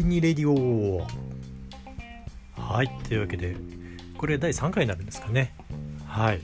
[0.00, 1.06] 手にレディオ。
[2.56, 3.56] はいというわけで
[4.16, 5.54] これ第3回になるんですかね。
[6.06, 6.40] はい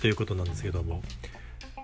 [0.00, 1.02] ということなんですけども。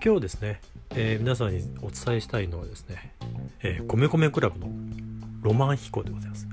[0.03, 0.61] 今日ですね、
[0.95, 3.13] えー、皆さんにお伝えしたいのはですね、
[3.61, 4.67] えー、米米クラブの
[5.43, 6.47] ロマン飛行でございます、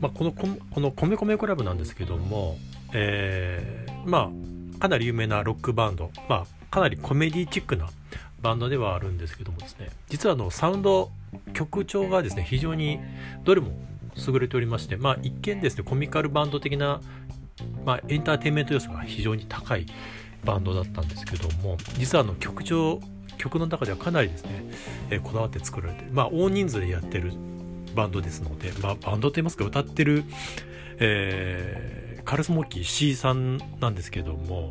[0.00, 2.58] まあ、このこの米米クラブなんですけども、
[2.92, 4.32] えー、ま
[4.76, 7.88] あかなり有名なロックバンド、まあ、かなりコメディチックな
[8.42, 11.12] バンドではあるんですけどもですね実はあのサウンド
[11.52, 13.00] 曲調がですね非常に
[13.44, 13.72] どれも
[14.16, 17.00] 優れておりましてまあ一見ですねコミカルバンド的な、
[17.84, 19.86] まあ、エンターテインメント要素が非常に高い
[20.44, 23.00] バンドだったんですけども実はあの曲調
[23.38, 24.64] 曲の中ではかなりですね、
[25.10, 27.32] えー、こだわって作られてまあ大人数でやってる
[27.94, 30.24] バンドですので、まあ、バンドといいますか歌ってる、
[30.98, 34.70] えー、カルスモッキー C さんなんですけども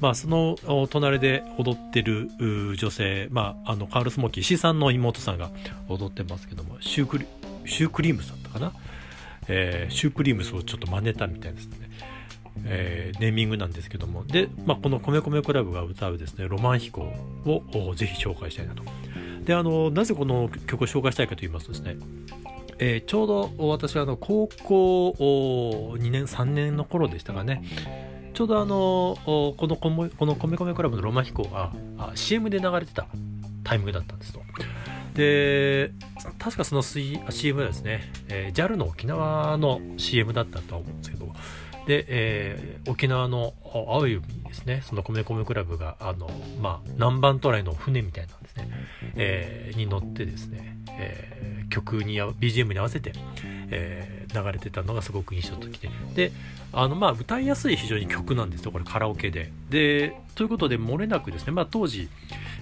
[0.00, 0.56] まあ、その
[0.90, 2.28] 隣で踊ってる
[2.76, 5.50] 女性、まあ、あのカールスモーキー C さんの妹さんが
[5.88, 7.26] 踊ってますけどもシュークリ
[7.66, 8.72] シュークリームさんだかな、
[9.48, 11.90] えー、シュークリームスをちょっと真似たみたいですね、
[12.66, 14.24] えー、ネーミングなんですけども。
[14.24, 17.02] で、まあ、この米米クラブが歌うですねロマン飛行
[17.46, 18.82] をぜひ紹介したいなと。
[19.44, 21.96] であのなぜこの曲を紹介したいかと言いますとですね
[22.78, 25.10] えー、ちょうど私はあの高校
[25.96, 27.62] 2年3年の頃でしたかね。
[28.34, 31.72] ちょうどあのこのこのコメコメクラブのロマ飛行が
[32.16, 33.06] CM で流れてた
[33.62, 34.40] タイミングだったんですと。
[35.14, 35.92] で
[36.38, 41.26] 確かその CM はですね、えー、JAL の沖縄の CM だったとは思うんですけど
[41.86, 46.28] で、えー、沖縄の青い海にですねその米米クラブがあの、
[46.60, 48.68] まあ、南蛮渡来の船みたいなんですね、
[49.16, 53.12] えー、に乗ってですね、えー、曲に BGM に合わせて、
[53.70, 56.32] えー、流れてたのがすごく印象的でで
[56.72, 59.52] あのまあ歌いやすい非常に曲なんですよこれカラオケで。
[59.70, 62.08] でということで漏れなくですね、まあ、当時、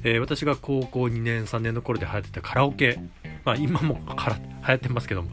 [0.05, 2.99] えー、私が高校2年3年の頃で流行ってたカラオケ。
[3.45, 5.31] まあ今もから流行ってますけども。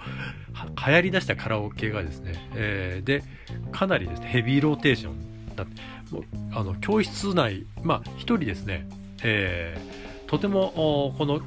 [0.85, 3.23] 流行りだしたカラオケがですね、えー、で
[3.71, 5.65] かなりですねヘビーローテーションだ
[6.11, 6.23] もう
[6.53, 8.89] あの教室内まあ一人ですね、
[9.23, 11.39] えー、とてもこの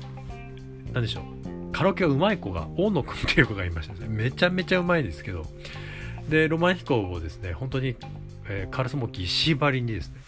[0.94, 5.44] 何でしょうカラオケがうまい子が大野くんっていう子がいましたねめちゃめちゃうまいんですけど。
[6.28, 7.96] でロマン飛行をですね本当に、
[8.48, 10.20] えー、カラスモキ石張りにですね、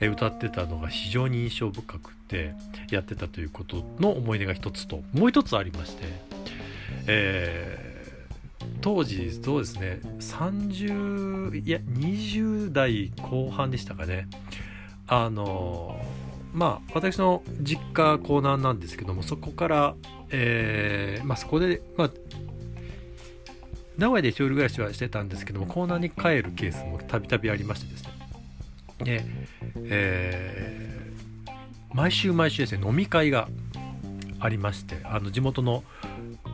[0.00, 2.54] 歌ってたのが非常に印象深くて
[2.90, 6.04] やってたということの思い出が一つともう一つありまして、
[7.06, 14.28] えー、当時そうですね30いや20代後半でしたかね。
[15.06, 15.98] あの
[16.52, 19.94] まあ私の実家港南なんですけどもそこから
[20.30, 22.10] えー、まあ、そこで、まあ、
[23.96, 28.17] 名古屋で一人暮らしはしてたんですけどもコーナーに帰るケースもたびたびありましてですね。
[29.04, 29.24] で、
[29.76, 31.50] えー、
[31.94, 33.48] 毎週毎週ですね飲み会が
[34.40, 35.84] ありましてあの地元の、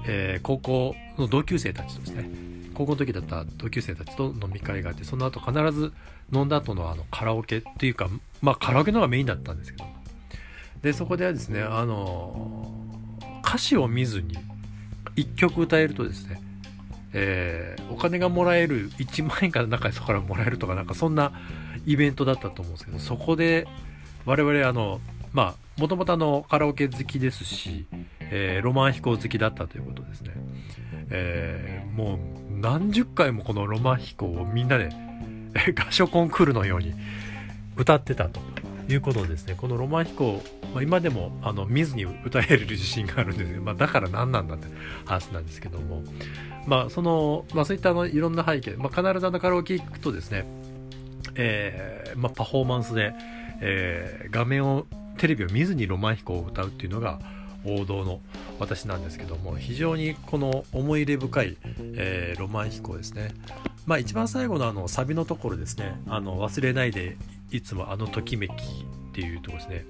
[0.06, 2.30] えー、高校の同級生たちとですね
[2.74, 5.92] 高校の時だった同級生たちと飲み会があってその後必ず
[6.32, 8.08] 飲んだ後のあのカラオケっていうか
[8.42, 9.84] まあカラオケの方がメインだったんですけど
[10.82, 12.70] でそこではですねあの
[13.46, 14.36] 歌詞を見ずに
[15.16, 16.40] 1曲歌えるとですね、
[17.12, 21.32] えー、お金がもらえる1万円から中でそこからもらえるとかなんかそんな
[21.86, 23.66] イベントだったと思うんですけどそこで
[24.24, 25.00] 我々あの
[25.32, 27.86] まあもともとカラオケ好きですし、
[28.20, 30.30] えー、ロマン飛行好きだったということですね、
[31.10, 32.18] えー、もう
[32.60, 34.90] 何十回もこのロマン飛行をみんなで
[35.76, 36.94] 合唱コンクールのように
[37.76, 38.40] 歌ってたと
[38.88, 39.54] いうことですね。
[39.56, 44.68] このロマン飛行、まあ、今でもあの見ずに歌える自信があるんですけど、まあ、だから何なんだって
[45.04, 46.02] 話なんですけども。
[46.66, 50.46] まあその、まあ、そういったあのいろんな背景、まあ、必ずあのカラオケ行くとですね、
[51.36, 53.14] えーまあ、パフォーマンスで、
[53.60, 54.86] えー、画面を
[55.18, 57.18] テレビを見ずにロマン飛行を歌うっていうのが
[57.64, 58.20] 王道の
[58.58, 61.56] 私なんですけども非常にこの思い入れ深い、
[61.94, 63.30] えー、ロマン飛行ですね。
[63.86, 66.00] まあ一番最後のあのサビのところですね。
[66.08, 67.16] あの忘れないで
[67.50, 68.54] いつもあのときめきっ
[69.12, 69.86] ていうところですね。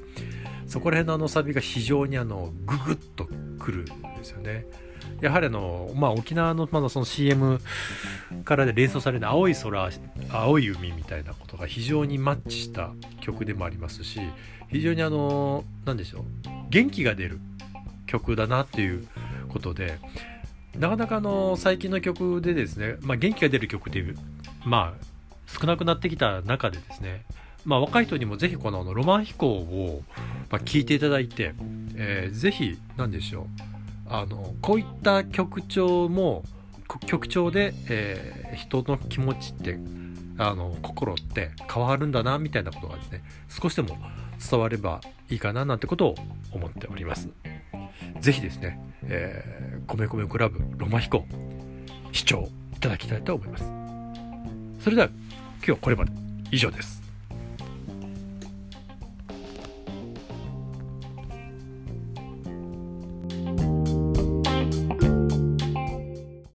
[0.67, 3.93] そこら辺のあのサビが非常にあのググッとくるんで
[4.23, 4.67] すよね。
[5.21, 7.61] やはりあの、まあ、沖縄の,、まだその CM
[8.45, 9.91] からで連想される青い空
[10.31, 12.91] 青い海みたいなことが非常にマッチした
[13.21, 14.21] 曲でもありますし
[14.69, 16.25] 非常にあの何でしょう
[16.71, 17.39] 元気が出る
[18.07, 19.07] 曲だなっていう
[19.49, 19.99] ことで
[20.77, 24.17] なかなかあの最近の曲でですね、まあ、元気が出る曲っていう
[24.65, 25.05] まあ
[25.47, 27.25] 少なくなってきた中でですね
[27.65, 30.03] まあ、若い人にもぜひこのロマン飛行を、
[30.51, 31.55] まあ、聞いていただいて、
[31.97, 33.74] えー、ぜひ何でしょう
[34.07, 36.45] あのこういった曲調も
[37.07, 39.79] 曲調で、えー、人の気持ちって
[40.39, 43.97] あの心って変わるんだなみたいなことがですね少しでも
[44.51, 46.15] 伝わればいいかななんてことを
[46.53, 47.29] 思っております。
[48.21, 51.25] ぜひですね、え米米クラブロマヒコ
[52.13, 53.65] 視聴いただきたいと思います。
[54.81, 55.09] それでは
[55.59, 56.25] 今日はこれまで。
[56.55, 57.04] 以上です。